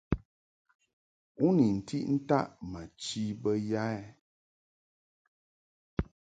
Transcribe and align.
U 1.45 1.47
ni 1.57 1.65
ntiʼ 1.77 2.03
ntaʼ 2.15 2.45
ma 2.71 2.81
chi 3.01 3.23
bə 3.41 3.51
ya? 3.69 3.85